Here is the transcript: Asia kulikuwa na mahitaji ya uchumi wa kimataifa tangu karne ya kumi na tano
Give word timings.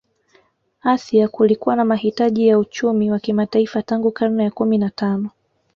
Asia 0.81 1.27
kulikuwa 1.27 1.75
na 1.75 1.85
mahitaji 1.85 2.47
ya 2.47 2.59
uchumi 2.59 3.11
wa 3.11 3.19
kimataifa 3.19 3.81
tangu 3.83 4.11
karne 4.11 4.43
ya 4.43 4.51
kumi 4.51 4.77
na 4.77 4.89
tano 4.89 5.29